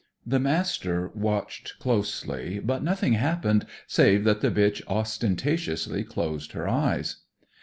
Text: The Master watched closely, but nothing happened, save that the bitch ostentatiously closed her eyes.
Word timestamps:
The 0.25 0.39
Master 0.39 1.09
watched 1.13 1.77
closely, 1.77 2.57
but 2.57 2.81
nothing 2.81 3.13
happened, 3.13 3.67
save 3.85 4.23
that 4.23 4.41
the 4.41 4.49
bitch 4.49 4.81
ostentatiously 4.87 6.03
closed 6.05 6.53
her 6.53 6.67
eyes. 6.67 7.17